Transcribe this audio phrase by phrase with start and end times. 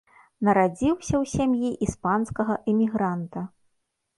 [0.47, 3.49] Нарадзіўся ў сям'і іспанскага эмігранта.